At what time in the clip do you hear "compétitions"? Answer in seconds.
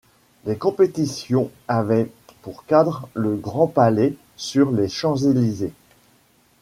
0.57-1.51